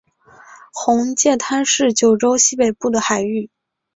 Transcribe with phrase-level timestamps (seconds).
[0.73, 3.51] 玄界滩是九州西北部的海域。